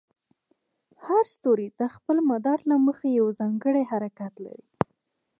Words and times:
هر 1.05 1.23
ستوری 1.33 1.67
د 1.79 1.81
خپل 1.95 2.17
مدار 2.31 2.59
له 2.71 2.75
مخې 2.85 3.07
یو 3.19 3.27
ځانګړی 3.39 3.83
حرکت 3.91 4.33
لري. 4.45 4.67